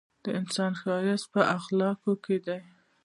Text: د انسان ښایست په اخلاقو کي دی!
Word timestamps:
د 0.23 0.25
انسان 0.39 0.71
ښایست 0.81 1.27
په 1.33 1.41
اخلاقو 1.57 2.11
کي 2.23 2.37
دی! 2.45 2.61